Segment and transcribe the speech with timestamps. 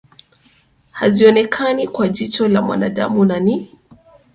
[0.91, 3.71] hazionekani kwa jicho la mwanadamu na ni